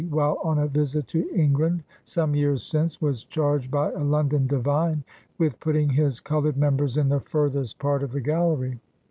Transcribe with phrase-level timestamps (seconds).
[0.09, 5.03] while on a visit to England, some years since, was charged by a London divine
[5.37, 8.79] with putting his colored members in the furthest part of the gallery.